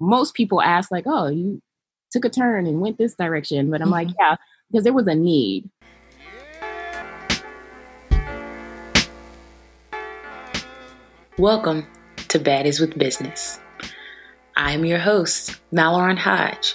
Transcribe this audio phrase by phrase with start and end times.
[0.00, 1.60] most people ask like, "Oh, you
[2.10, 3.92] took a turn and went this direction," but I'm mm-hmm.
[3.92, 4.36] like, "Yeah,
[4.70, 5.68] because there was a need."
[11.38, 11.86] Welcome
[12.28, 13.60] to Baddies with Business.
[14.56, 16.74] I am your host, Mallory Hodge.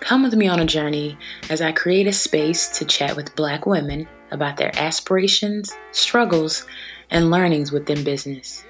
[0.00, 1.16] Come with me on a journey
[1.48, 6.66] as I create a space to chat with Black women about their aspirations, struggles,
[7.10, 8.64] and learnings within business.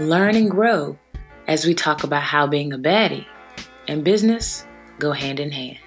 [0.00, 0.98] Learn and grow
[1.46, 3.26] as we talk about how being a baddie
[3.92, 4.66] and business
[4.98, 5.78] go hand in hand.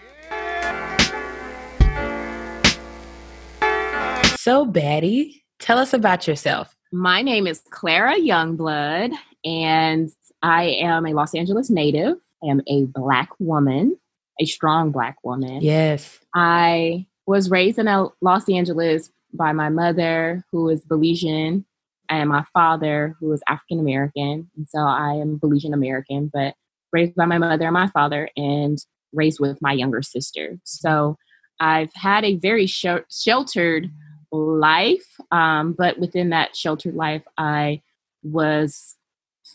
[4.38, 6.76] So, baddie, tell us about yourself.
[6.92, 9.12] My name is Clara Youngblood,
[9.44, 10.12] and
[10.44, 12.18] I am a Los Angeles native.
[12.44, 13.98] I am a Black woman,
[14.40, 15.62] a strong Black woman.
[15.64, 16.20] Yes.
[16.36, 17.88] I was raised in
[18.22, 21.66] Los Angeles by my mother, who is Belizean,
[22.08, 24.52] and my father, who is African American.
[24.56, 26.54] And so I am Belizean American, but
[26.96, 28.78] raised by my mother and my father, and
[29.14, 30.58] raised with my younger sister.
[30.64, 31.18] So
[31.60, 33.90] I've had a very sh- sheltered
[34.32, 37.82] life, um, but within that sheltered life, I
[38.24, 38.96] was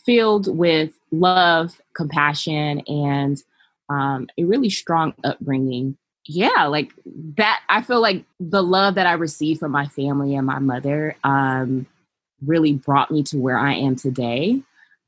[0.05, 3.37] filled with love, compassion, and
[3.89, 6.93] um, a really strong upbringing yeah, like
[7.37, 7.61] that.
[7.67, 11.87] I feel like the love that I received from my family and my mother um,
[12.45, 14.61] really brought me to where I am today.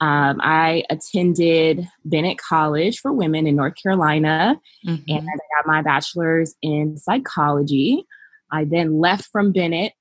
[0.04, 5.02] Um, I attended Bennett College for Women in North Carolina, mm-hmm.
[5.08, 8.04] and I got my bachelor's in psychology.
[8.52, 9.94] I then left from Bennett,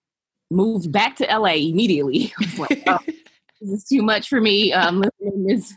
[0.51, 2.35] moved back to LA immediately.
[2.59, 2.99] like, oh,
[3.61, 4.73] this is too much for me.
[4.73, 5.73] Um, living in this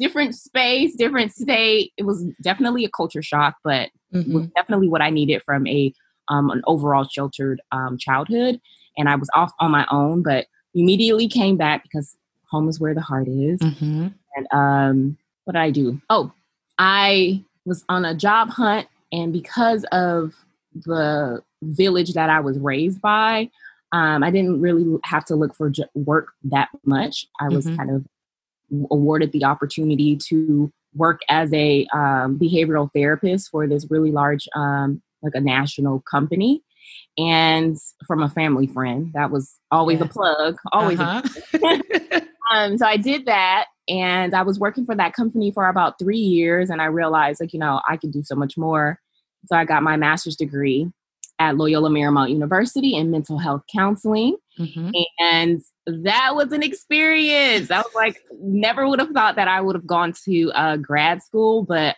[0.00, 1.92] different space, different state.
[1.96, 4.32] It was definitely a culture shock, but mm-hmm.
[4.32, 5.94] was definitely what I needed from a
[6.26, 8.60] um, an overall sheltered um, childhood.
[8.96, 12.16] And I was off on my own, but immediately came back because
[12.50, 13.60] home is where the heart is.
[13.60, 14.08] Mm-hmm.
[14.36, 16.00] And um, what did I do?
[16.10, 16.32] Oh,
[16.78, 20.34] I was on a job hunt, and because of
[20.74, 23.50] the village that I was raised by,
[23.92, 27.26] um, I didn't really have to look for work that much.
[27.40, 27.76] I was mm-hmm.
[27.76, 28.06] kind of
[28.90, 35.02] awarded the opportunity to work as a um, behavioral therapist for this really large, um,
[35.22, 36.62] like a national company,
[37.16, 37.76] and
[38.06, 39.10] from a family friend.
[39.14, 40.04] That was always yeah.
[40.04, 41.00] a plug, always.
[41.00, 42.20] Uh-huh.
[42.52, 46.18] um, so I did that, and I was working for that company for about three
[46.18, 49.00] years, and I realized, like, you know, I could do so much more.
[49.46, 50.88] So I got my master's degree
[51.38, 54.36] at Loyola Marymount University in mental health counseling.
[54.58, 54.90] Mm-hmm.
[55.20, 57.70] And that was an experience.
[57.70, 61.22] I was like, never would have thought that I would have gone to uh, grad
[61.22, 61.96] school, but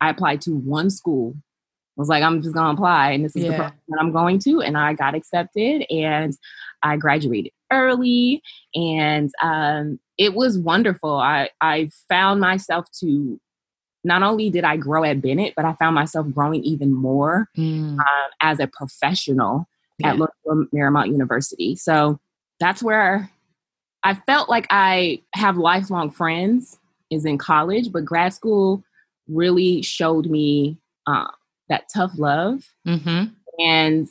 [0.00, 1.34] I applied to one school.
[1.36, 3.50] I was like, I'm just gonna apply, and this is yeah.
[3.50, 6.34] the program that I'm going to, and I got accepted, and
[6.82, 8.42] I graduated early,
[8.74, 11.14] and um, it was wonderful.
[11.16, 13.40] I I found myself to
[14.02, 17.98] not only did I grow at Bennett, but I found myself growing even more mm.
[17.98, 20.10] um, as a professional yeah.
[20.10, 21.76] at Loyola Marymount University.
[21.76, 22.18] So
[22.58, 23.30] that's where
[24.02, 26.78] I felt like I have lifelong friends
[27.10, 28.82] is in college, but grad school
[29.28, 31.28] really showed me uh,
[31.68, 33.24] that tough love mm-hmm.
[33.58, 34.08] and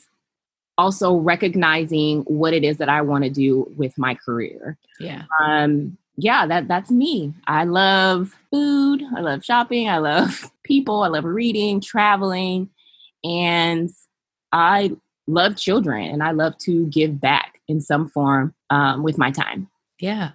[0.80, 4.78] also recognizing what it is that I want to do with my career.
[4.98, 5.24] Yeah.
[5.38, 7.34] Um, yeah, that that's me.
[7.46, 9.02] I love food.
[9.16, 9.88] I love shopping.
[9.88, 11.02] I love people.
[11.02, 12.70] I love reading, traveling,
[13.22, 13.90] and
[14.52, 14.96] I
[15.26, 16.08] love children.
[16.08, 19.68] And I love to give back in some form um, with my time.
[19.98, 20.30] Yeah,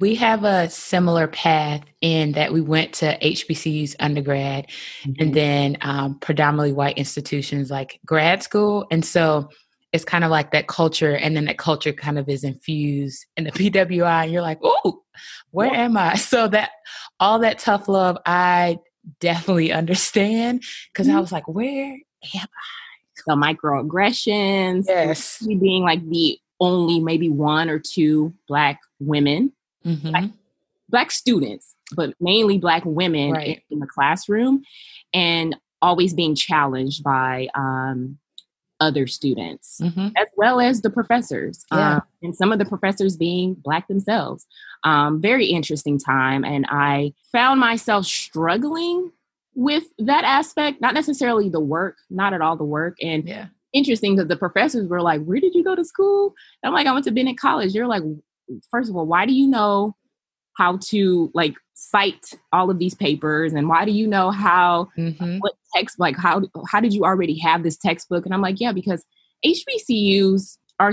[0.00, 4.68] we have a similar path in that we went to HBCU's undergrad
[5.02, 5.12] mm-hmm.
[5.22, 8.86] and then um, predominantly white institutions like grad school.
[8.90, 9.50] And so
[9.92, 13.44] it's kind of like that culture and then that culture kind of is infused in
[13.44, 15.02] the pwi and you're like oh
[15.50, 16.70] where am i so that
[17.20, 18.78] all that tough love i
[19.20, 21.16] definitely understand because mm-hmm.
[21.16, 22.00] i was like where am
[22.34, 22.46] i
[23.26, 29.52] the microaggressions yes being like the only maybe one or two black women
[29.84, 30.10] mm-hmm.
[30.10, 30.24] black,
[30.88, 33.48] black, students but mainly black women right.
[33.48, 34.62] in, in the classroom
[35.12, 38.18] and always being challenged by um,
[38.82, 40.08] other students mm-hmm.
[40.16, 41.94] as well as the professors yeah.
[41.94, 44.46] um, and some of the professors being black themselves
[44.84, 49.12] um, very interesting time and i found myself struggling
[49.54, 53.46] with that aspect not necessarily the work not at all the work and yeah.
[53.72, 56.86] interesting because the professors were like where did you go to school and i'm like
[56.86, 58.02] i went to bennett college you're like
[58.70, 59.94] first of all why do you know
[60.54, 65.38] how to like cite all of these papers and why do you know how mm-hmm.
[65.38, 68.72] what text like how how did you already have this textbook and i'm like yeah
[68.72, 69.04] because
[69.44, 70.92] hbcus are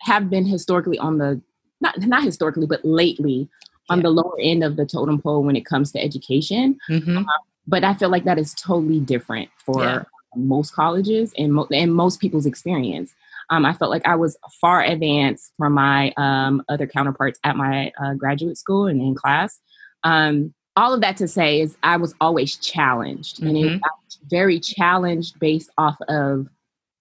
[0.00, 1.40] have been historically on the
[1.80, 3.48] not not historically but lately
[3.88, 7.18] on the lower end of the totem pole when it comes to education mm-hmm.
[7.18, 7.38] uh,
[7.70, 10.02] but I feel like that is totally different for yeah.
[10.34, 13.14] most colleges and, mo- and most people's experience.
[13.48, 17.92] Um, I felt like I was far advanced from my um, other counterparts at my
[18.02, 19.60] uh, graduate school and in class.
[20.02, 23.46] Um, all of that to say is I was always challenged, mm-hmm.
[23.48, 26.48] and it was very challenged based off of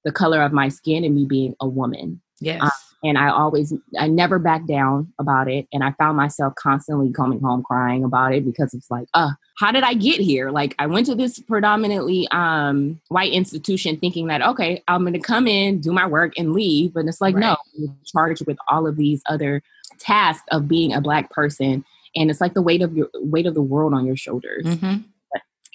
[0.04, 2.22] the color of my skin and me being a woman.
[2.40, 2.62] Yes.
[2.62, 2.72] Um,
[3.02, 5.68] and I always, I never backed down about it.
[5.72, 9.72] And I found myself constantly coming home crying about it because it's like, uh, how
[9.72, 10.52] did I get here?
[10.52, 15.20] Like I went to this predominantly um, white institution thinking that, okay, I'm going to
[15.20, 16.94] come in, do my work and leave.
[16.94, 17.42] But it's like, right.
[17.42, 19.62] no, you're charged with all of these other
[19.98, 21.86] tasks of being a black person.
[22.16, 24.66] And it's like the weight of your weight of the world on your shoulders.
[24.66, 25.02] Mm-hmm.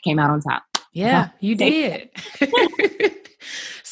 [0.02, 0.64] Came out on top.
[0.92, 2.10] Yeah, you did.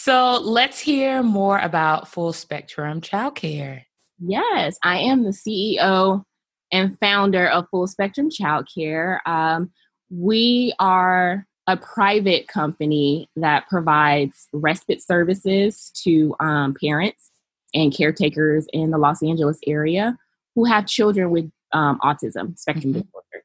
[0.04, 3.82] So let's hear more about Full Spectrum Childcare.
[4.18, 6.24] Yes, I am the CEO
[6.72, 9.20] and founder of Full Spectrum Childcare.
[9.24, 9.70] Um,
[10.10, 17.30] we are a private company that provides respite services to um, parents
[17.72, 20.18] and caretakers in the Los Angeles area
[20.56, 23.00] who have children with um, autism spectrum mm-hmm.
[23.00, 23.44] disorder.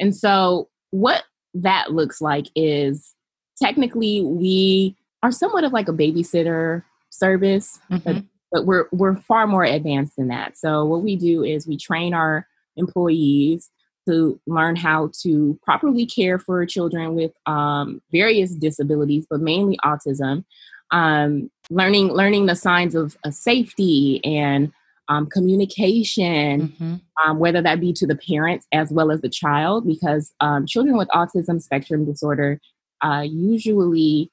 [0.00, 3.14] And so, what that looks like is
[3.60, 8.04] technically we are somewhat of like a babysitter service, mm-hmm.
[8.04, 10.56] but, but we're we're far more advanced than that.
[10.56, 12.46] So what we do is we train our
[12.76, 13.70] employees
[14.08, 20.44] to learn how to properly care for children with um, various disabilities, but mainly autism.
[20.90, 24.72] Um, learning learning the signs of, of safety and
[25.08, 26.94] um, communication, mm-hmm.
[27.24, 30.96] um, whether that be to the parents as well as the child, because um, children
[30.96, 32.60] with autism spectrum disorder
[33.02, 34.30] uh, usually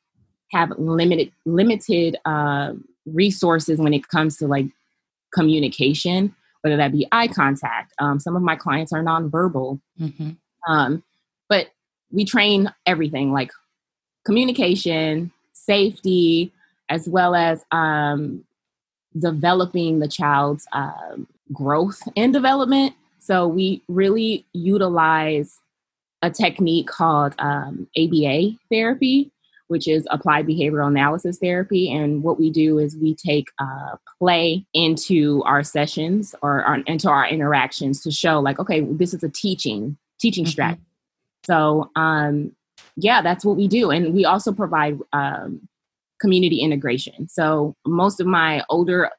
[0.52, 2.74] have limited limited uh,
[3.06, 4.68] resources when it comes to like
[5.34, 7.94] communication, whether that be eye contact.
[8.00, 10.32] Um, some of my clients are nonverbal, mm-hmm.
[10.72, 11.04] um,
[11.50, 11.68] but
[12.12, 13.52] we train everything like
[14.26, 16.52] communication, safety,
[16.90, 18.44] as well as um,
[19.18, 22.94] developing the child's um, growth and development.
[23.20, 25.60] So we really utilize
[26.22, 29.32] a technique called um, ABA therapy,
[29.68, 31.92] which is applied behavioral analysis therapy.
[31.92, 37.10] And what we do is we take uh, play into our sessions or our, into
[37.10, 40.52] our interactions to show, like, okay, this is a teaching teaching mm-hmm.
[40.52, 40.82] strategy.
[41.46, 42.56] So, um,
[42.96, 45.68] yeah, that's what we do, and we also provide um,
[46.20, 47.28] community integration.
[47.30, 49.10] So most of my older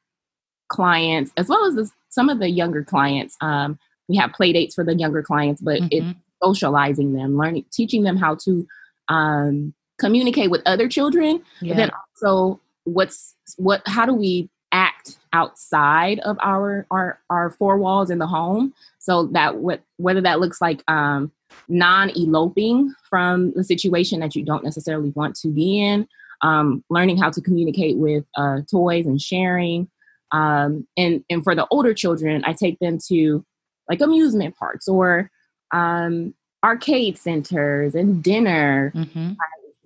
[0.69, 3.79] clients, as well as the, some of the younger clients, um,
[4.09, 5.89] we have play dates for the younger clients, but mm-hmm.
[5.91, 8.67] it's socializing them, learning, teaching them how to
[9.09, 11.73] um, communicate with other children yeah.
[11.73, 17.79] but then also what's what how do we act outside of our our our four
[17.79, 21.31] walls in the home so that what whether that looks like um
[21.69, 26.07] non-eloping from the situation that you don't necessarily want to be in
[26.43, 29.89] um, learning how to communicate with uh, toys and sharing
[30.33, 33.45] um, and and for the older children i take them to
[33.89, 35.31] like amusement parks or
[35.73, 36.35] um,
[36.65, 39.33] arcade centers and dinner mm-hmm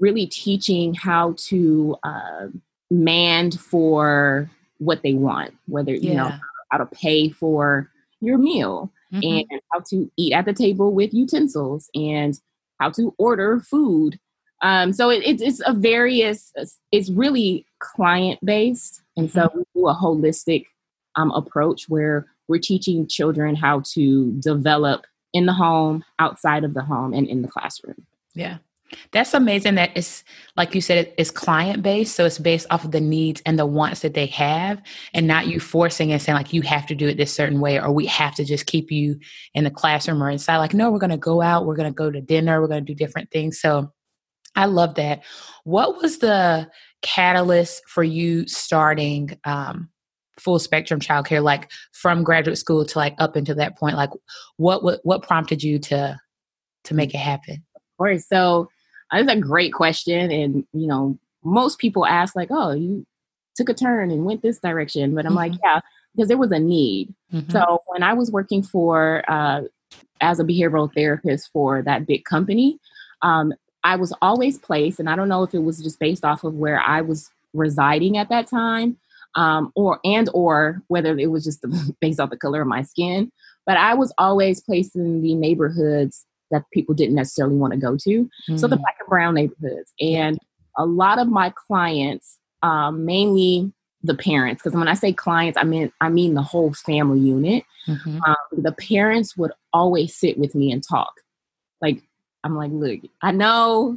[0.00, 2.46] really teaching how to uh,
[2.90, 6.10] mand for what they want, whether, yeah.
[6.10, 6.32] you know,
[6.70, 7.88] how to pay for
[8.20, 9.22] your meal mm-hmm.
[9.50, 12.40] and how to eat at the table with utensils and
[12.80, 14.18] how to order food.
[14.62, 16.52] Um, so it, it, it's a various,
[16.92, 19.02] it's really client based.
[19.16, 19.58] And so mm-hmm.
[19.58, 20.66] we do a holistic
[21.16, 26.82] um, approach where we're teaching children how to develop in the home, outside of the
[26.82, 28.06] home, and in the classroom.
[28.34, 28.58] Yeah.
[29.12, 30.24] That's amazing that it's
[30.56, 32.16] like you said, it's client based.
[32.16, 34.82] So it's based off of the needs and the wants that they have
[35.14, 37.78] and not you forcing and saying like you have to do it this certain way
[37.78, 39.20] or we have to just keep you
[39.54, 40.58] in the classroom or inside.
[40.58, 43.30] Like, no, we're gonna go out, we're gonna go to dinner, we're gonna do different
[43.30, 43.60] things.
[43.60, 43.92] So
[44.56, 45.22] I love that.
[45.64, 46.68] What was the
[47.02, 49.88] catalyst for you starting um,
[50.38, 53.96] full spectrum childcare, like from graduate school to like up into that point?
[53.96, 54.10] Like
[54.56, 56.18] what what what prompted you to
[56.84, 57.64] to make it happen?
[57.76, 58.26] Of course.
[58.28, 58.68] So
[59.12, 60.30] that's a great question.
[60.30, 63.06] And, you know, most people ask, like, oh, you
[63.56, 65.14] took a turn and went this direction.
[65.14, 65.36] But I'm mm-hmm.
[65.36, 65.80] like, yeah,
[66.14, 67.14] because there was a need.
[67.32, 67.50] Mm-hmm.
[67.50, 69.62] So when I was working for, uh,
[70.20, 72.78] as a behavioral therapist for that big company,
[73.22, 73.52] um,
[73.84, 76.54] I was always placed, and I don't know if it was just based off of
[76.54, 78.96] where I was residing at that time,
[79.34, 81.64] um, or and or whether it was just
[82.00, 83.30] based off the color of my skin.
[83.66, 87.96] But I was always placed in the neighborhoods that people didn't necessarily want to go
[87.96, 88.10] to.
[88.10, 88.56] Mm-hmm.
[88.56, 88.80] So the mm.
[88.80, 89.92] black and brown neighborhoods.
[90.00, 90.38] And
[90.76, 93.72] a lot of my clients, um, mainly
[94.02, 97.64] the parents, because when I say clients, I mean I mean the whole family unit.
[97.86, 98.20] Mm-hmm.
[98.22, 101.12] Um, the parents would always sit with me and talk.
[101.80, 102.02] Like
[102.44, 103.94] I'm like, look, I know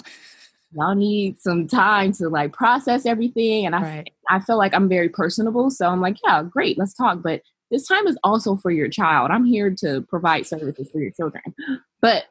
[0.76, 3.66] y'all need some time to like process everything.
[3.66, 4.14] And I, right.
[4.30, 5.70] I feel like I'm very personable.
[5.70, 7.22] So I'm like, yeah, great, let's talk.
[7.22, 9.32] But this time is also for your child.
[9.32, 11.44] I'm here to provide services for your children.
[12.02, 12.26] But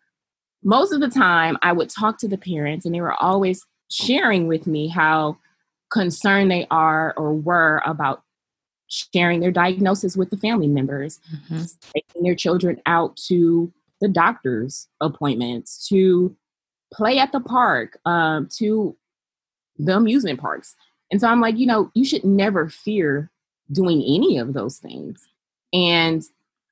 [0.63, 4.49] most of the time, I would talk to the parents, and they were always sharing
[4.49, 5.39] with me how
[5.91, 8.23] concerned they are or were about
[8.89, 11.63] sharing their diagnosis with the family members, mm-hmm.
[11.95, 13.73] taking their children out to
[14.03, 16.37] the doctor's appointments, to
[16.93, 18.97] play at the park, um, to
[19.79, 20.75] the amusement parks.
[21.11, 23.31] And so I'm like, you know, you should never fear
[23.71, 25.27] doing any of those things.
[25.73, 26.23] And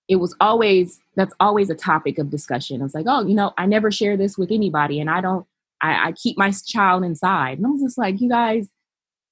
[0.08, 2.80] it was always, that's always a topic of discussion.
[2.80, 5.46] I was like, oh, you know, I never share this with anybody and I don't,
[5.80, 7.58] I, I keep my child inside.
[7.58, 8.68] And I was just like, you guys,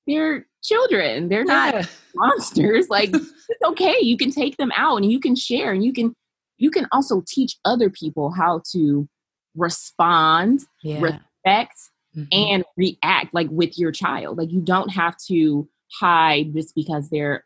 [0.07, 1.29] they're children.
[1.29, 1.87] They're not yeah.
[2.15, 2.89] monsters.
[2.89, 3.97] Like it's okay.
[4.01, 6.15] You can take them out and you can share and you can
[6.59, 9.09] you can also teach other people how to
[9.57, 11.01] respond, yeah.
[11.01, 11.77] respect,
[12.17, 12.25] mm-hmm.
[12.33, 14.39] and react like with your child.
[14.39, 17.45] Like you don't have to hide just because they're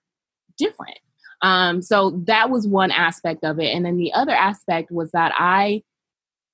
[0.59, 0.99] different.
[1.43, 3.75] Um, so that was one aspect of it.
[3.75, 5.83] And then the other aspect was that I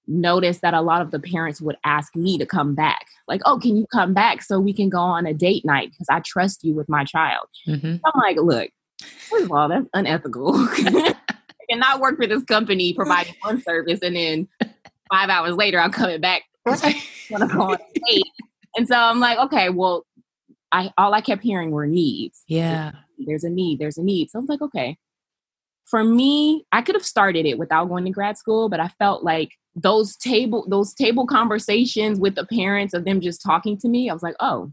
[0.07, 3.07] noticed that a lot of the parents would ask me to come back.
[3.27, 5.91] Like, oh, can you come back so we can go on a date night?
[5.91, 7.47] Because I trust you with my child.
[7.67, 7.97] Mm-hmm.
[8.05, 8.71] I'm like, look,
[9.29, 10.55] first of all, that's unethical.
[11.69, 14.49] I cannot work for this company providing one service and then
[15.11, 16.43] five hours later I'm coming back.
[16.67, 18.25] Want to go on date.
[18.77, 20.05] And so I'm like, okay, well,
[20.71, 22.43] I all I kept hearing were needs.
[22.47, 22.93] Yeah.
[23.19, 24.31] There's a need, there's a need.
[24.31, 24.97] So I was like, okay.
[25.87, 29.25] For me, I could have started it without going to grad school, but I felt
[29.25, 34.11] like those table those table conversations with the parents of them just talking to me,
[34.11, 34.71] I was like, oh,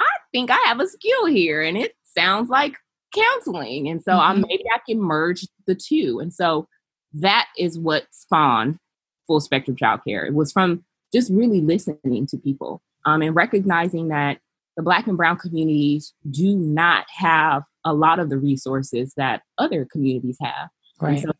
[0.00, 2.76] I think I have a skill here, and it sounds like
[3.14, 4.20] counseling, and so mm-hmm.
[4.20, 6.66] I maybe I can merge the two, and so
[7.14, 8.78] that is what spawned
[9.26, 10.26] full spectrum childcare.
[10.26, 14.38] It was from just really listening to people um, and recognizing that
[14.76, 19.84] the Black and Brown communities do not have a lot of the resources that other
[19.84, 20.68] communities have.
[21.00, 21.20] Right.
[21.20, 21.32] So,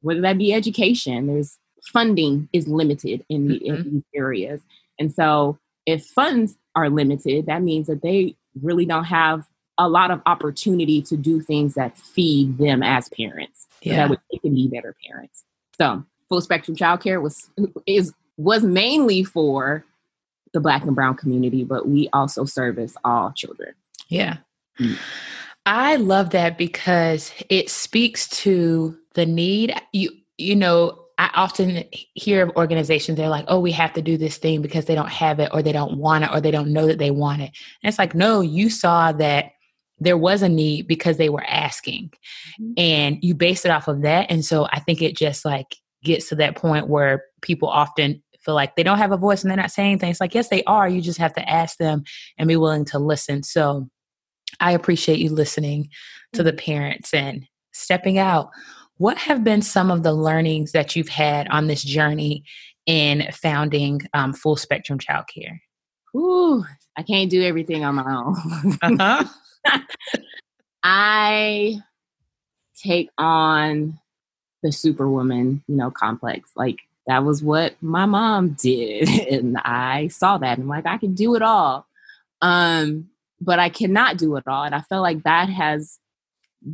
[0.00, 1.58] whether that be education, there's
[1.92, 3.74] funding is limited in, the, mm-hmm.
[3.74, 4.60] in these areas.
[4.98, 9.44] And so if funds are limited, that means that they really don't have
[9.78, 13.66] a lot of opportunity to do things that feed them as parents.
[13.82, 13.92] Yeah.
[13.92, 15.44] So that would they can be better parents.
[15.78, 17.50] So full spectrum childcare was
[17.86, 19.84] is was mainly for
[20.52, 23.74] the black and brown community, but we also service all children.
[24.08, 24.38] Yeah.
[24.78, 24.94] Mm-hmm.
[25.66, 29.74] I love that because it speaks to the need.
[29.92, 34.16] You you know, I often hear of organizations, they're like, oh, we have to do
[34.16, 36.72] this thing because they don't have it or they don't want it or they don't
[36.72, 37.50] know that they want it.
[37.82, 39.52] And it's like, no, you saw that
[39.98, 42.10] there was a need because they were asking
[42.60, 42.72] mm-hmm.
[42.76, 44.30] and you base it off of that.
[44.30, 48.54] And so I think it just like gets to that point where people often feel
[48.54, 50.20] like they don't have a voice and they're not saying things.
[50.20, 50.88] Like, yes, they are.
[50.88, 52.04] You just have to ask them
[52.38, 53.42] and be willing to listen.
[53.42, 53.88] So
[54.60, 55.88] I appreciate you listening
[56.34, 56.72] to the mm-hmm.
[56.72, 58.50] parents and stepping out
[58.98, 62.44] what have been some of the learnings that you've had on this journey
[62.86, 65.58] in founding um, Full Spectrum Childcare?
[66.16, 66.64] Ooh,
[66.96, 68.78] I can't do everything on my own.
[68.82, 69.24] uh-huh.
[70.82, 71.78] I
[72.76, 73.98] take on
[74.62, 76.50] the superwoman, you know, complex.
[76.56, 79.08] Like that was what my mom did.
[79.30, 81.86] And I saw that and like I can do it all.
[82.42, 84.64] Um, but I cannot do it all.
[84.64, 85.98] And I feel like that has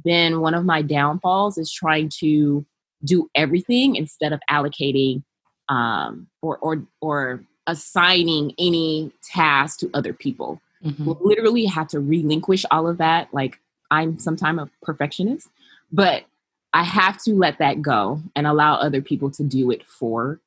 [0.05, 2.65] been one of my downfalls is trying to
[3.05, 5.23] do everything instead of allocating
[5.69, 10.61] um, or or or assigning any task to other people.
[10.85, 11.13] Mm-hmm.
[11.21, 13.29] Literally have to relinquish all of that.
[13.33, 13.61] Like
[13.91, 15.49] I'm sometimes a perfectionist,
[15.91, 16.25] but
[16.73, 20.41] I have to let that go and allow other people to do it for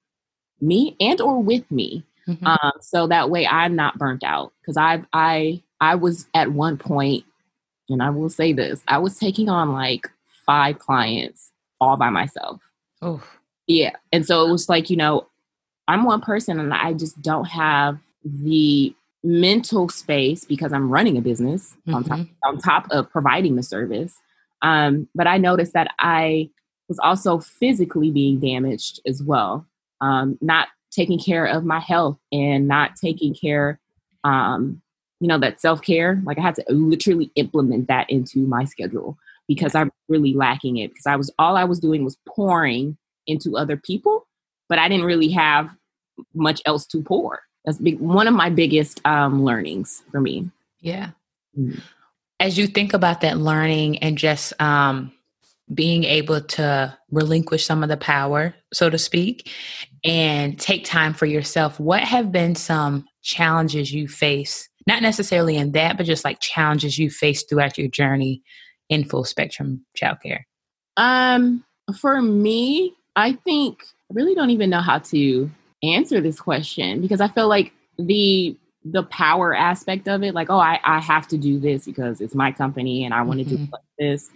[0.59, 2.03] me and or with me.
[2.27, 2.47] Mm-hmm.
[2.47, 6.77] Um, so that way I'm not burnt out because I I I was at one
[6.77, 7.23] point
[7.87, 10.09] and I will say this I was taking on like
[10.45, 12.61] five clients all by myself.
[13.01, 13.23] Oh.
[13.67, 13.95] Yeah.
[14.11, 15.27] And so it was like, you know,
[15.87, 18.95] I'm one person and I just don't have the
[19.25, 21.95] mental space because I'm running a business mm-hmm.
[21.95, 22.33] on, top, mm-hmm.
[22.49, 24.19] on top of providing the service.
[24.61, 26.49] Um, but I noticed that I
[26.87, 29.65] was also physically being damaged as well,
[30.01, 33.79] um, not taking care of my health and not taking care
[34.25, 34.81] um,
[35.19, 36.21] you know, that self care.
[36.25, 39.17] Like I had to literally implement that into my schedule
[39.47, 43.57] because I'm really lacking it because I was all I was doing was pouring into
[43.57, 44.27] other people,
[44.67, 45.69] but I didn't really have
[46.33, 47.41] much else to pour.
[47.65, 50.49] That's big, one of my biggest um, learnings for me.
[50.79, 51.11] Yeah.
[51.57, 51.79] Mm-hmm.
[52.39, 55.11] As you think about that learning and just um,
[55.73, 59.51] being able to relinquish some of the power, so to speak,
[60.03, 64.69] and take time for yourself, what have been some challenges you face?
[64.85, 68.43] Not necessarily in that, but just like challenges you face throughout your journey
[68.89, 70.41] in full spectrum childcare.
[70.97, 71.63] Um,
[71.99, 75.49] for me, I think I really don't even know how to
[75.83, 80.59] answer this question because I feel like the the power aspect of it, like, oh,
[80.59, 83.65] I, I have to do this because it's my company and I want to mm-hmm.
[83.65, 84.29] do this.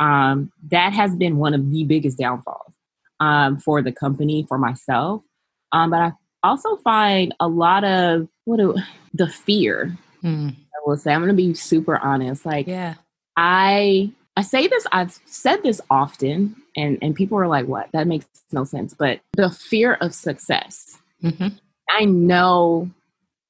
[0.00, 2.74] Um, that has been one of the biggest downfalls
[3.20, 5.22] um, for the company, for myself.
[5.70, 8.76] Um, but I also find a lot of what do,
[9.14, 9.96] the fear.
[10.24, 10.50] Mm.
[10.50, 12.44] I will say, I'm going to be super honest.
[12.44, 12.94] Like, yeah,
[13.36, 17.88] I I say this, I've said this often, and, and people are like, what?
[17.92, 18.94] That makes no sense.
[18.94, 20.98] But the fear of success.
[21.22, 21.48] Mm-hmm.
[21.90, 22.90] I know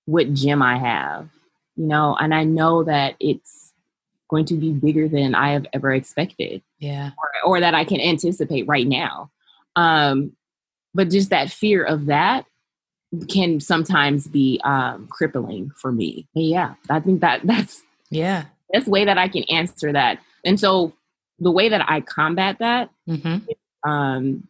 [0.07, 1.29] what gym I have,
[1.77, 3.73] you know, and I know that it's
[4.29, 6.63] going to be bigger than I have ever expected.
[6.79, 7.11] Yeah.
[7.17, 9.31] Or, or that I can anticipate right now.
[9.77, 10.33] Um,
[10.95, 12.47] but just that fear of that
[13.29, 16.27] can sometimes be um, crippling for me.
[16.35, 20.19] But yeah, I think that that's yeah that's way that I can answer that.
[20.45, 20.93] And so
[21.39, 23.91] the way that I combat that, mm-hmm.
[23.91, 24.49] um,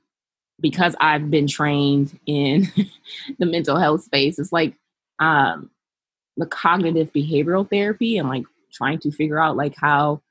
[0.60, 2.68] because I've been trained in
[3.38, 4.74] the mental health space, it's like
[5.18, 5.70] um,
[6.36, 10.22] the cognitive behavioral therapy and like trying to figure out like how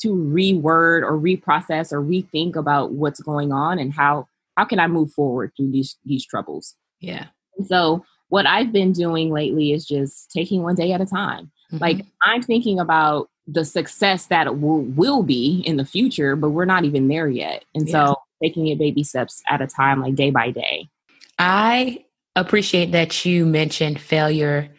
[0.00, 4.86] to reword or reprocess or rethink about what's going on and how how can I
[4.86, 6.74] move forward through these these troubles.
[7.00, 7.26] Yeah.
[7.56, 11.50] And so what I've been doing lately is just taking one day at a time.
[11.72, 11.78] Mm-hmm.
[11.78, 16.64] Like I'm thinking about the success that will, will be in the future, but we're
[16.64, 17.64] not even there yet.
[17.74, 17.92] And yeah.
[17.92, 20.88] so taking it baby steps at a time, like day by day.
[21.38, 22.04] I
[22.36, 24.70] appreciate that you mentioned failure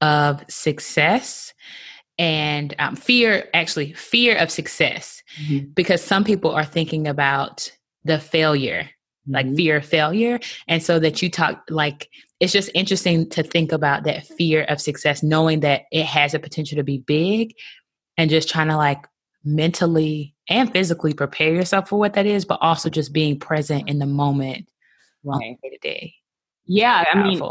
[0.00, 1.52] of success
[2.18, 5.70] and um, fear, actually, fear of success, mm-hmm.
[5.74, 7.72] because some people are thinking about
[8.04, 8.90] the failure,
[9.22, 9.34] mm-hmm.
[9.34, 10.38] like fear of failure.
[10.68, 12.08] And so that you talk, like,
[12.40, 16.38] it's just interesting to think about that fear of success, knowing that it has a
[16.38, 17.54] potential to be big,
[18.18, 19.06] and just trying to like
[19.44, 23.98] mentally and physically prepare yourself for what that is, but also just being present in
[23.98, 24.68] the moment
[25.24, 25.56] right.
[25.62, 26.14] day to day.
[26.66, 27.42] Yeah, I mean,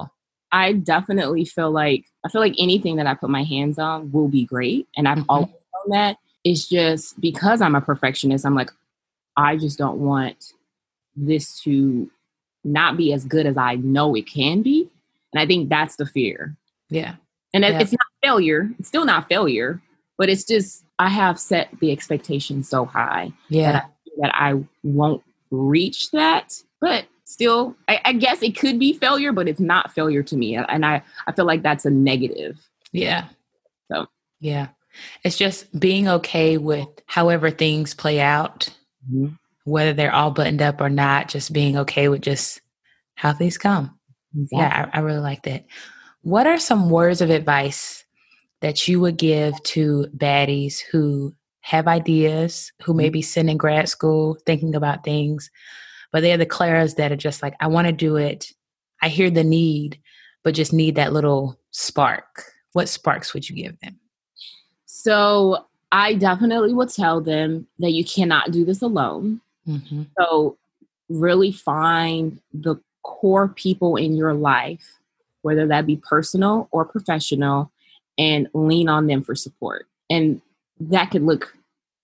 [0.51, 4.27] I definitely feel like I feel like anything that I put my hands on will
[4.27, 5.29] be great, and I've mm-hmm.
[5.29, 6.17] always known that.
[6.43, 8.45] It's just because I'm a perfectionist.
[8.45, 8.71] I'm like,
[9.38, 10.53] I just don't want
[11.15, 12.10] this to
[12.63, 14.89] not be as good as I know it can be,
[15.34, 16.56] and I think that's the fear.
[16.89, 17.15] Yeah,
[17.54, 17.80] and yeah.
[17.80, 18.69] it's not failure.
[18.80, 19.82] It's still not failure,
[20.17, 23.71] but it's just I have set the expectation so high yeah.
[23.71, 23.88] that I,
[24.21, 26.54] that I won't reach that.
[26.80, 30.56] But still, I, I, guess it could be failure, but it's not failure to me,
[30.56, 32.60] and I I feel like that's a negative.
[32.91, 33.26] Yeah.
[33.91, 34.08] So
[34.39, 34.67] yeah,
[35.24, 38.69] it's just being okay with however things play out,
[39.12, 39.34] mm-hmm.
[39.65, 41.28] Whether they're all buttoned up or not.
[41.30, 42.62] Just being okay with just
[43.15, 43.97] how things come.
[44.36, 44.58] Exactly.
[44.60, 45.65] Yeah, I, I really like that.
[46.21, 48.04] What are some words of advice
[48.62, 53.13] that you would give to baddies who have ideas, who may mm-hmm.
[53.13, 55.50] be sitting in grad school thinking about things,
[56.12, 58.52] but they're the Claras that are just like, I want to do it.
[59.02, 60.00] I hear the need,
[60.43, 62.43] but just need that little spark.
[62.74, 64.00] What sparks would you give them?
[64.86, 69.41] So I definitely would tell them that you cannot do this alone.
[69.67, 70.04] Mm-hmm.
[70.19, 70.58] So
[71.10, 75.00] really find the core people in your life,
[75.41, 77.71] whether that be personal or professional,
[78.17, 79.88] and lean on them for support.
[80.10, 80.41] And
[80.80, 81.56] that could look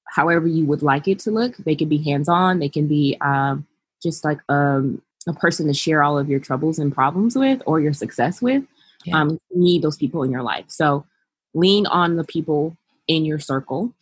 [0.06, 1.58] however you would like it to look.
[1.58, 3.67] They can be hands on, they can be um,
[4.02, 7.80] just like um, a person to share all of your troubles and problems with or
[7.80, 8.63] your success with.
[9.06, 9.22] Yeah.
[9.22, 10.65] Um, you need those people in your life.
[10.67, 11.06] So
[11.54, 13.93] lean on the people in your circle.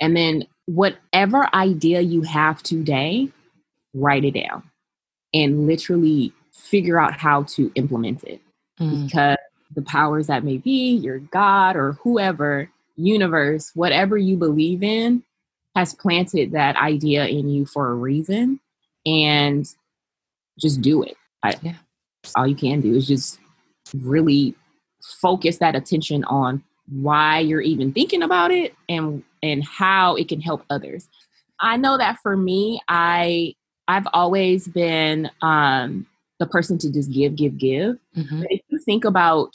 [0.00, 3.28] And then whatever idea you have today,
[3.94, 4.62] write it down
[5.34, 8.40] and literally figure out how to implement it.
[8.80, 9.06] Mm.
[9.06, 9.38] Because
[9.74, 15.22] the powers that may be, your God or whoever, universe, whatever you believe in,
[15.74, 18.60] has planted that idea in you for a reason.
[19.06, 19.66] And
[20.58, 21.16] just do it.
[21.42, 21.76] I, yeah.
[22.36, 23.40] All you can do is just
[23.94, 24.54] really
[25.20, 30.40] focus that attention on why you're even thinking about it and and how it can
[30.40, 31.08] help others.
[31.60, 33.54] I know that for me, I
[33.88, 36.06] I've always been um
[36.38, 37.98] the person to just give, give, give.
[38.16, 38.42] Mm-hmm.
[38.50, 39.54] if you think about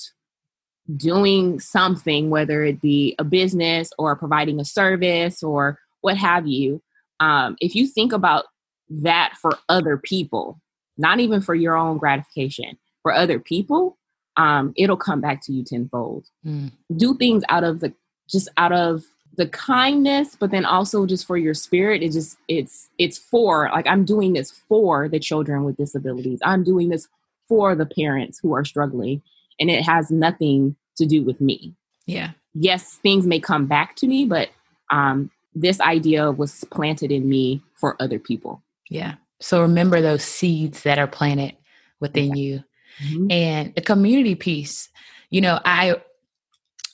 [0.96, 6.82] doing something, whether it be a business or providing a service or what have you,
[7.20, 8.46] um, if you think about
[8.90, 10.62] that for other people,
[10.98, 13.98] not even for your own gratification, for other people,
[14.38, 16.26] um, it'll come back to you tenfold.
[16.46, 16.72] Mm.
[16.96, 17.94] Do things out of the
[18.30, 19.04] just out of
[19.36, 23.86] the kindness but then also just for your spirit it just it's it's for like
[23.86, 27.08] i'm doing this for the children with disabilities i'm doing this
[27.48, 29.22] for the parents who are struggling
[29.60, 31.74] and it has nothing to do with me.
[32.06, 32.32] Yeah.
[32.54, 34.50] Yes, things may come back to me, but
[34.92, 38.64] um, this idea was planted in me for other people.
[38.90, 39.16] Yeah.
[39.40, 41.56] So remember those seeds that are planted
[42.00, 42.64] within you.
[43.04, 43.32] Mm-hmm.
[43.32, 44.90] And the community piece,
[45.30, 46.02] you know, I,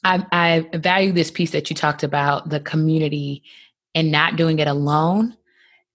[0.04, 3.44] I I value this piece that you talked about, the community
[3.96, 5.38] and not doing it alone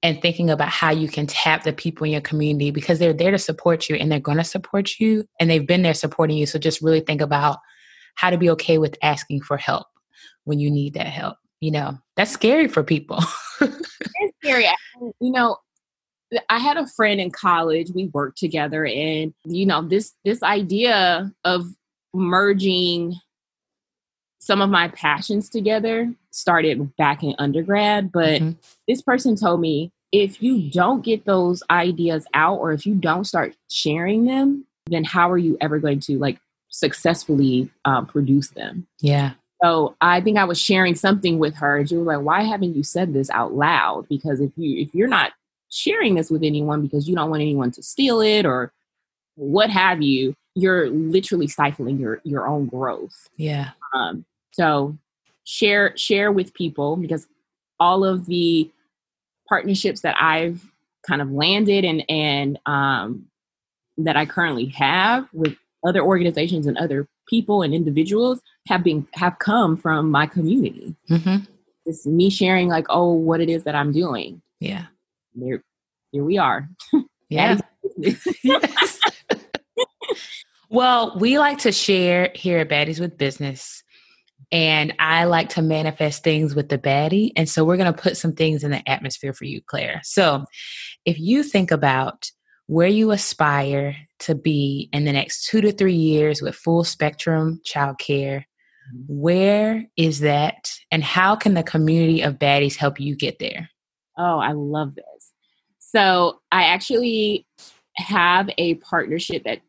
[0.03, 3.33] and thinking about how you can tap the people in your community because they're there
[3.33, 6.47] to support you and they're going to support you and they've been there supporting you.
[6.47, 7.59] So just really think about
[8.14, 9.87] how to be okay with asking for help
[10.44, 11.37] when you need that help.
[11.61, 13.18] You know, that's scary for people.
[13.61, 14.66] it's scary.
[15.21, 15.57] You know,
[16.49, 17.91] I had a friend in college.
[17.95, 21.67] We worked together, and you know this this idea of
[22.14, 23.14] merging
[24.41, 28.12] some of my passions together started back in undergrad.
[28.12, 28.53] But mm-hmm.
[28.87, 33.25] this person told me if you don't get those ideas out, or if you don't
[33.25, 36.38] start sharing them, then how are you ever going to like
[36.69, 38.87] successfully um, produce them?
[39.01, 39.33] Yeah.
[39.62, 41.79] So I think I was sharing something with her.
[41.79, 44.07] And she was like, "Why haven't you said this out loud?
[44.09, 45.33] Because if you if you're not
[45.70, 48.72] sharing this with anyone because you don't want anyone to steal it or
[49.35, 53.28] what have you, you're literally stifling your your own growth.
[53.37, 53.70] Yeah.
[53.94, 54.96] Um, so
[55.44, 57.26] share share with people because
[57.78, 58.70] all of the
[59.48, 60.66] partnerships that I've
[61.07, 63.26] kind of landed and and um,
[63.98, 69.38] that I currently have with other organizations and other people and individuals have been have
[69.38, 70.96] come from my community.
[71.09, 71.44] Mm-hmm.
[71.87, 74.42] It's me sharing like, oh, what it is that I'm doing.
[74.61, 74.87] Yeah
[75.35, 75.62] here,
[76.12, 76.69] here we are.
[77.31, 77.59] Yeah.
[77.99, 79.01] yes.
[80.71, 83.83] well, we like to share here at Baddies with Business.
[84.51, 87.33] And I like to manifest things with the baddie.
[87.37, 90.01] And so we're going to put some things in the atmosphere for you, Claire.
[90.05, 90.45] So
[91.05, 92.31] if you think about
[92.67, 97.61] where you aspire to be in the next two to three years with full spectrum
[97.67, 99.03] childcare, mm-hmm.
[99.07, 100.73] where is that?
[100.91, 103.69] And how can the community of baddies help you get there?
[104.17, 105.05] Oh, I love this.
[105.94, 107.46] So I actually
[107.96, 109.61] have a partnership that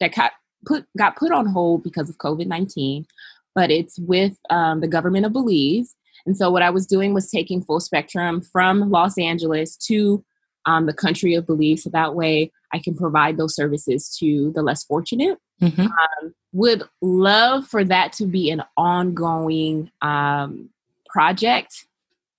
[0.00, 0.32] that got
[0.64, 3.06] put got put on hold because of COVID nineteen,
[3.54, 5.94] but it's with um, the government of Belize.
[6.24, 10.24] And so what I was doing was taking full spectrum from Los Angeles to
[10.66, 14.62] um, the country of Belize, so that way I can provide those services to the
[14.62, 15.38] less fortunate.
[15.60, 15.82] Mm-hmm.
[15.82, 20.70] Um, would love for that to be an ongoing um,
[21.06, 21.86] project,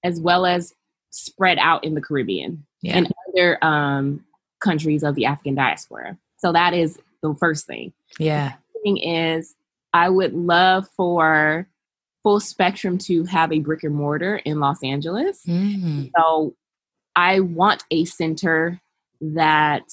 [0.03, 0.73] as well as
[1.13, 2.97] spread out in the Caribbean yeah.
[2.97, 4.25] and other um,
[4.59, 6.17] countries of the African diaspora.
[6.37, 7.93] So that is the first thing.
[8.17, 8.53] Yeah.
[8.73, 9.55] The thing is,
[9.93, 11.67] I would love for
[12.23, 15.41] Full Spectrum to have a brick and mortar in Los Angeles.
[15.47, 16.05] Mm-hmm.
[16.17, 16.55] So
[17.15, 18.81] I want a center
[19.21, 19.83] that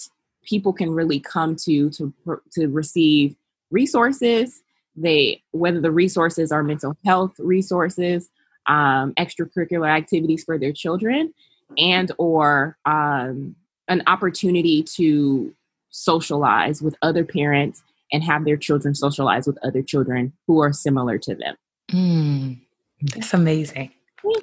[0.43, 2.15] people can really come to to
[2.53, 3.37] to receive
[3.71, 4.63] resources.
[4.97, 8.31] They whether the resources are mental health resources,
[8.71, 11.35] um, extracurricular activities for their children,
[11.77, 13.57] and or um,
[13.89, 15.53] an opportunity to
[15.91, 21.19] socialize with other parents and have their children socialize with other children who are similar
[21.19, 21.57] to them.
[21.91, 22.61] Mm,
[23.03, 23.91] that's amazing.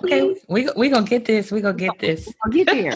[0.03, 1.51] Okay, we we gonna get this.
[1.51, 2.27] we're gonna get this.
[2.45, 2.95] I'll get there.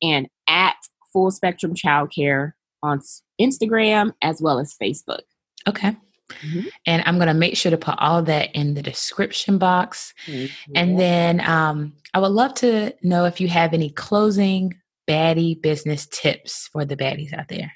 [0.01, 0.77] And at
[1.13, 2.53] Full Spectrum Childcare
[2.83, 3.01] on
[3.41, 5.23] Instagram as well as Facebook.
[5.67, 5.97] Okay.
[6.29, 6.69] Mm-hmm.
[6.85, 10.13] And I'm going to make sure to put all that in the description box.
[10.27, 10.73] Mm-hmm.
[10.77, 14.75] And then um, I would love to know if you have any closing
[15.09, 17.73] baddie business tips for the baddies out there.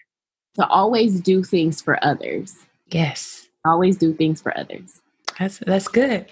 [0.56, 2.54] To always do things for others.
[2.92, 3.48] Yes.
[3.64, 5.00] Always do things for others.
[5.38, 6.26] That's that's good.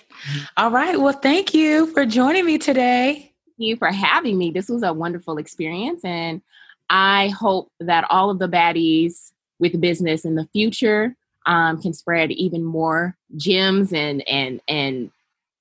[0.56, 1.00] All right.
[1.00, 3.32] Well, thank you for joining me today.
[3.46, 4.50] Thank you for having me.
[4.50, 6.42] This was a wonderful experience and
[6.90, 11.14] I hope that all of the baddies with business in the future
[11.46, 15.10] um, can spread even more gems and and and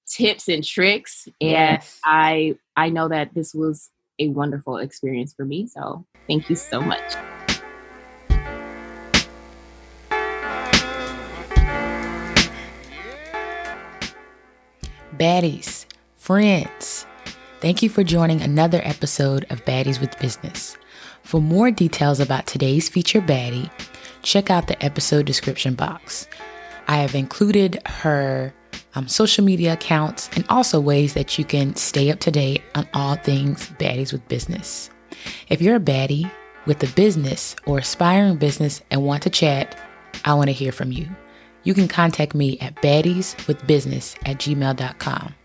[0.07, 1.27] tips and tricks.
[1.39, 1.99] And yes.
[2.03, 5.67] I I know that this was a wonderful experience for me.
[5.67, 7.13] So thank you so much.
[15.19, 17.05] Baddies, friends.
[17.59, 20.77] Thank you for joining another episode of Baddies with Business.
[21.23, 23.69] For more details about today's feature baddie,
[24.21, 26.25] check out the episode description box.
[26.87, 28.53] I have included her
[28.95, 32.87] um, social media accounts and also ways that you can stay up to date on
[32.93, 34.89] all things Baddies with Business.
[35.49, 36.31] If you're a baddie
[36.65, 39.77] with a business or aspiring business and want to chat,
[40.23, 41.09] I want to hear from you.
[41.63, 45.35] You can contact me at baddieswithbusiness at gmail.com.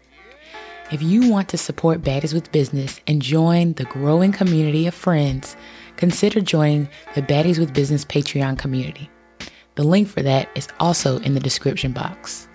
[0.92, 5.57] If you want to support Baddies with Business and join the growing community of friends,
[5.96, 9.11] consider joining the Baddies with Business Patreon community.
[9.77, 12.48] The link for that is also in the description box.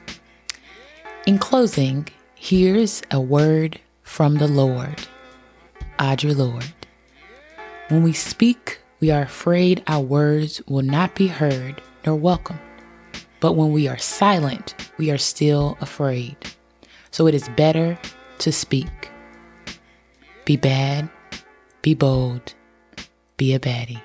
[1.26, 5.08] In closing, here's a word from the Lord.
[5.98, 6.74] Audre Lorde.
[7.90, 12.60] When we speak, we are afraid our words will not be heard nor welcomed.
[13.40, 16.36] But when we are silent, we are still afraid.
[17.12, 17.98] So it is better
[18.40, 19.10] to speak.
[20.46, 21.10] Be bad,
[21.82, 22.54] be bold,
[23.38, 24.02] be a baddie.